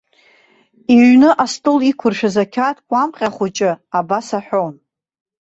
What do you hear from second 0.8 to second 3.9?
Иҩны астол иқәыршәыз ақьаад кәамҟьа хәҷы